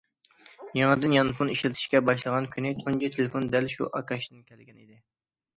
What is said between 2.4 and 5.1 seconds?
كۈنى تۇنجى تېلېفون دەل شۇ ئاكاشتىن كەلگەن ئىدى.